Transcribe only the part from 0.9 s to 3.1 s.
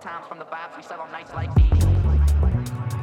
on nights like these.